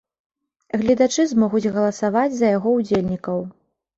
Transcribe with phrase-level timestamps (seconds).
[0.81, 3.37] Гледачы змогуць галасаваць за яго ўдзельнікаў.